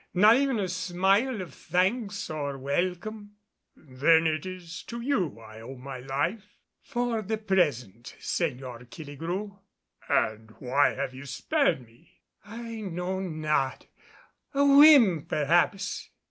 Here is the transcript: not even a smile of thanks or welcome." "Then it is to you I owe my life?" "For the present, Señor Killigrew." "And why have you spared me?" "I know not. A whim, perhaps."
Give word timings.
not 0.15 0.35
even 0.35 0.59
a 0.59 0.67
smile 0.67 1.43
of 1.43 1.53
thanks 1.53 2.27
or 2.27 2.57
welcome." 2.57 3.35
"Then 3.75 4.25
it 4.25 4.47
is 4.47 4.81
to 4.87 4.99
you 4.99 5.39
I 5.39 5.61
owe 5.61 5.75
my 5.75 5.99
life?" 5.99 6.57
"For 6.81 7.21
the 7.21 7.37
present, 7.37 8.15
Señor 8.19 8.89
Killigrew." 8.89 9.59
"And 10.09 10.55
why 10.57 10.95
have 10.95 11.13
you 11.13 11.27
spared 11.27 11.85
me?" 11.85 12.13
"I 12.43 12.81
know 12.81 13.19
not. 13.19 13.85
A 14.55 14.65
whim, 14.65 15.27
perhaps." 15.27 16.09